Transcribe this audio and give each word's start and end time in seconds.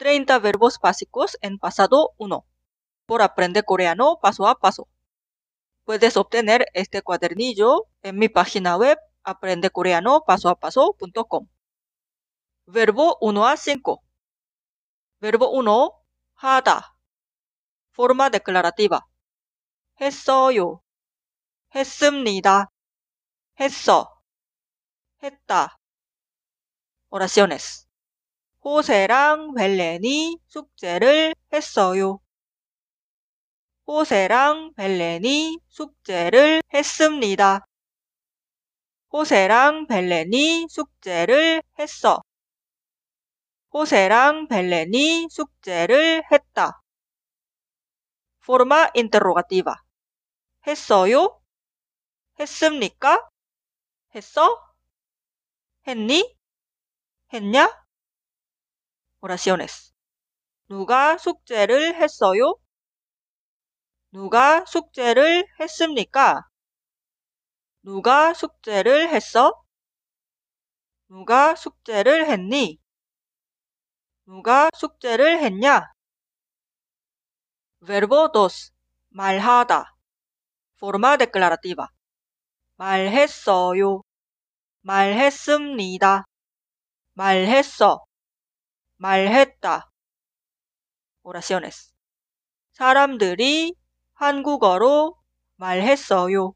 30 0.00 0.39
verbos 0.39 0.79
básicos 0.79 1.37
en 1.41 1.59
pasado 1.59 2.13
1 2.17 2.45
por 3.05 3.21
aprender 3.21 3.65
coreano 3.65 4.19
paso 4.21 4.47
a 4.47 4.55
paso. 4.55 4.87
Puedes 5.83 6.15
obtener 6.17 6.65
este 6.73 7.01
cuadernillo 7.01 7.87
en 8.01 8.17
mi 8.17 8.29
página 8.29 8.77
web 8.77 8.97
aprendecoreanopasoapaso.com. 9.23 11.47
Verbo 12.67 13.17
1 13.19 13.47
a 13.47 13.57
5. 13.57 14.01
Verbo 15.19 15.49
1. 15.49 15.91
하다. 16.35 16.95
Forma 17.93 18.29
declarativa. 18.29 19.05
했어요. 19.99 20.81
했습니다. 21.75 22.71
했어. 23.59 24.21
했다. 25.21 25.77
Oraciones. 27.09 27.89
호세랑 28.63 29.55
벨렌이 29.55 30.37
숙제를 30.47 31.33
했어요. 31.51 32.19
호세랑 33.87 34.73
벨렌이 34.75 35.57
숙제를 35.67 36.61
했습니다. 36.71 37.65
호세랑 39.11 39.87
벨렌이 39.87 40.67
숙제를 40.69 41.63
했어. 41.79 42.21
호세랑 43.73 44.47
벨렌이 44.47 45.27
숙제를 45.31 46.23
했다. 46.31 46.83
Forma 48.43 48.89
interrogativa. 48.95 49.73
했어요? 50.67 51.41
했습니까? 52.39 53.27
했어? 54.13 54.55
했니? 55.87 56.35
했냐? 57.33 57.81
Oraciones. 59.21 59.93
누가 60.67 61.17
숙제를 61.17 61.95
했어요? 62.01 62.55
누가 64.11 64.65
숙제를 64.65 65.45
했습니까? 65.59 66.41
누가 67.83 68.33
숙제를 68.33 69.09
했어? 69.09 69.53
누가 71.07 71.55
숙제를 71.55 72.29
했니? 72.29 72.79
누가 74.25 74.69
숙제를 74.75 75.43
했냐? 75.43 75.91
Verbo 77.85 78.29
2. 78.33 78.71
말하다. 79.09 79.95
Forma 80.77 81.17
declarativa. 81.17 81.87
말했어요. 82.77 84.01
말했습니다. 84.81 86.25
말했어. 87.13 88.05
말했다. 89.01 89.89
Oraciones. 91.23 91.91
사람들이 92.73 93.73
한국어로 94.13 95.17
말했어요. 95.55 96.53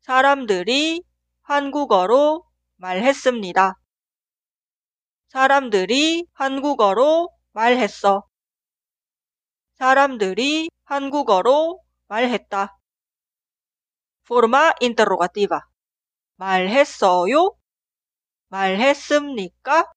사람들이 0.00 1.02
한국어로 1.42 2.46
말했습니다. 2.76 3.74
사람들이 5.28 6.24
한국어로 6.32 7.28
말했어. 7.52 8.26
사람들이 9.74 10.70
한국어로 10.84 11.82
말했다. 12.08 12.78
Forma 14.24 14.72
interrogativa. 14.80 15.60
말했어요? 16.36 17.52
말했습니까? 18.48 19.95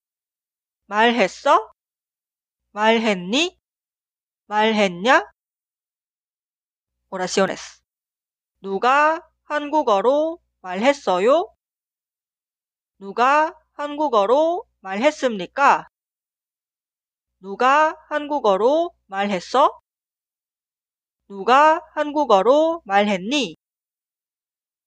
말했어? 0.90 1.72
말했니? 2.72 3.56
말했냐? 4.48 5.30
Oraciones. 7.12 7.84
누가 8.62 9.22
한국어로 9.44 10.40
말했어요? 10.62 11.54
누가 12.98 13.54
한국어로 13.74 14.66
말했습니까? 14.80 15.88
누가 17.40 17.96
한국어로 18.10 18.92
말했어? 19.06 19.80
누가 21.28 21.82
한국어로 21.94 22.82
말했니? 22.86 23.56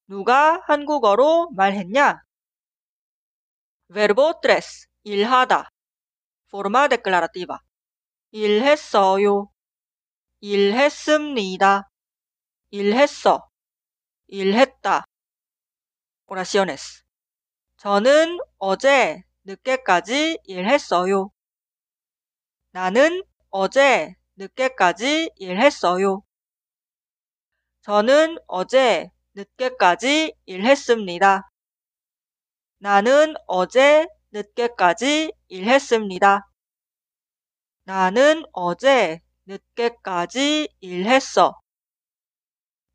누가 0.08 0.60
한국어로 0.66 1.50
말했냐? 1.52 2.22
Verbo 3.92 4.32
3. 4.42 4.88
일하다. 5.04 5.71
Forma 6.52 6.86
declarativa. 6.86 7.58
일했어요. 8.30 9.48
일했습니다. 10.40 11.88
일했어. 12.70 13.48
일했다. 14.26 15.04
Oraciones. 16.26 17.04
저는 17.78 18.38
어제 18.58 19.22
늦게까지 19.44 20.40
일했어요. 20.44 21.30
나는 22.72 23.22
어제 23.48 24.14
늦게까지 24.36 25.30
일했어요. 25.36 26.22
저는 27.80 28.36
어제 28.46 29.10
늦게까지 29.34 30.34
일했습니다. 30.44 31.50
나는 32.78 33.34
어제 33.46 34.06
늦게까지 34.32 35.32
일했습니다. 35.48 36.48
나는 37.84 38.44
어제 38.53 39.20
늦게까지 39.47 40.69
일했어. 40.81 41.60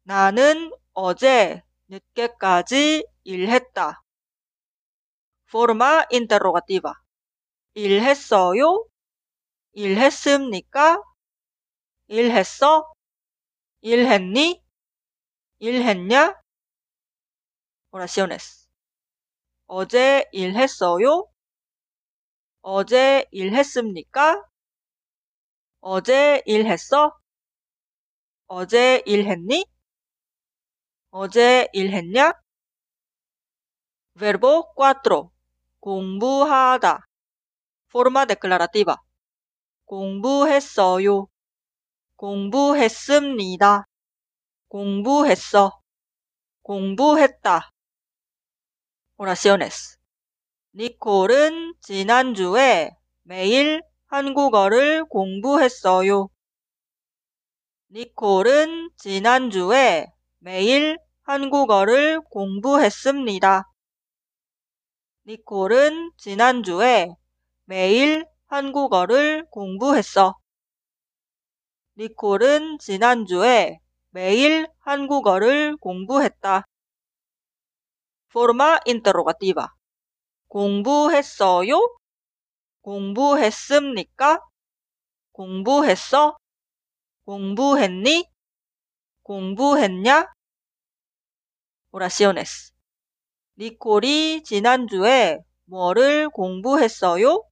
나는 0.04 0.72
어제 0.94 1.62
늦게까지 1.90 3.06
일했다. 3.24 4.04
Forma 5.50 6.06
interrogativa. 6.12 6.94
일했어요? 7.76 8.88
일했습니까? 9.74 11.04
일했어? 12.08 12.92
일했니? 13.82 14.64
일했냐? 15.60 16.34
Oraciones. 17.92 18.67
어제 19.68 20.24
일했어요? 20.32 21.28
어제 22.62 23.26
일했습니까? 23.32 24.44
어제 25.82 26.42
일했어? 26.46 27.12
어제 28.48 29.04
일했니? 29.06 29.66
어제 31.12 31.68
일했냐? 31.74 32.34
Verbo 34.18 34.74
4. 34.78 35.30
공부하다. 35.80 37.08
Forma 37.90 38.26
declarativa. 38.26 38.96
공부했어요. 39.86 41.28
공부했습니다. 42.16 43.86
공부했어. 44.70 45.82
공부했다. 46.64 47.72
Oraciones. 49.20 49.98
니콜은 50.76 51.74
지난주에 51.82 52.92
매일 53.24 53.82
한국어를 54.06 55.06
공부했어요. 55.06 56.30
니콜은 57.90 58.92
지난주에 58.96 60.06
매일 60.38 61.00
한국어를 61.24 62.22
공부했습니다. 62.30 63.64
니콜은 65.26 66.12
지난주에 66.18 67.16
매일 67.66 68.24
한국어를 68.46 69.48
공부했어. 69.50 70.38
니콜은 71.98 72.78
지난주에 72.78 73.80
매일 74.12 74.68
한국어를 74.82 75.76
공부했다. 75.78 76.68
Forma 78.38 78.78
interrogativa. 78.86 79.66
공부했어요? 80.48 81.98
공부했습니까? 82.82 84.40
공부했어? 85.32 86.38
공부했니? 87.26 88.30
공부했냐? 89.24 90.28
Oraciones. 91.90 92.74
니콜이 93.58 94.44
지난주에 94.44 95.40
뭐를 95.66 96.30
공부했어요? 96.30 97.44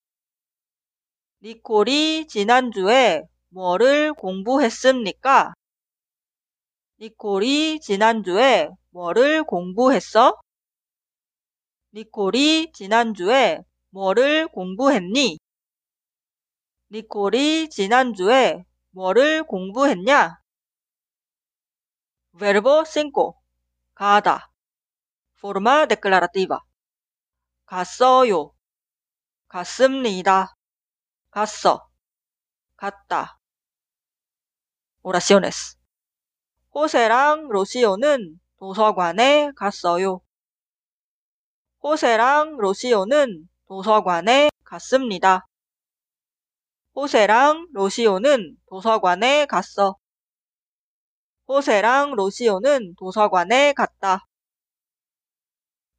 니콜이 1.42 2.28
지난주에 2.28 3.24
뭐를 3.50 4.14
공부했습니까? 4.14 5.56
니콜이 7.00 7.80
지난주에 7.80 8.70
뭐를 8.92 9.44
공부했어? 9.44 10.45
니콜이 11.96 12.74
지난주에 12.74 13.64
뭐를 13.92 14.50
공부했니? 14.50 15.40
니콜이 16.92 17.70
지난주에 17.70 18.66
뭐를 18.92 19.44
공부했냐? 19.44 20.42
Verbo 22.38 22.84
5. 22.84 23.40
가다. 23.94 24.52
Forma 25.38 25.88
declarativa. 25.88 26.60
갔어요. 27.66 28.52
갔습니다. 29.48 30.54
갔어. 31.32 31.88
갔다. 32.76 33.40
Oraciones. 35.02 35.78
호세랑 36.74 37.48
로시오는 37.48 38.38
도서관에 38.58 39.54
갔어요. 39.56 40.25
호세랑 41.86 42.58
로시오는 42.58 43.48
도서관에 43.68 44.50
갔습니다. 44.64 45.46
호세랑 46.96 47.68
로시오는 47.74 48.58
도서관에 48.66 49.46
갔어. 49.46 49.96
호세랑 51.48 52.16
로시오는 52.16 52.96
도서관에 52.96 53.74
갔다. 53.74 54.26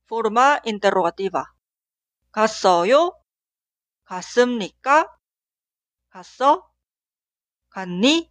Forma 0.06 0.58
interrogativa. 0.66 1.44
갔어요? 2.32 3.12
갔습니까? 4.02 5.06
갔어? 6.08 6.68
갔니? 7.68 8.28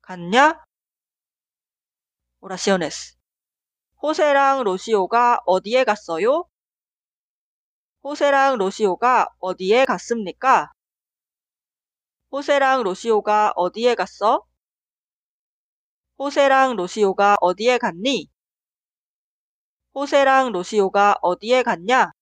갔냐? 0.00 0.64
Oraciones. 2.40 3.17
호세랑 4.00 4.62
로시오가 4.62 5.40
어디에 5.44 5.82
갔어요? 5.82 6.44
호세랑 8.04 8.58
로시오가 8.58 9.26
어디에 9.40 9.84
갔습니까? 9.86 10.70
호세랑 12.30 12.84
로시오가 12.84 13.52
어디에 13.56 13.96
갔어? 13.96 14.44
호세랑 16.18 16.76
로시오가 16.76 17.38
어디에 17.40 17.78
갔니? 17.78 18.28
호세랑 19.94 20.52
로시오가 20.52 21.16
어디에 21.20 21.64
갔냐? 21.64 22.12